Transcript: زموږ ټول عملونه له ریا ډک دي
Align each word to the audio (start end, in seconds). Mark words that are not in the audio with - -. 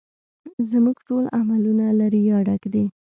زموږ 0.71 0.97
ټول 1.07 1.23
عملونه 1.39 1.85
له 1.99 2.05
ریا 2.13 2.37
ډک 2.47 2.63
دي 2.73 2.85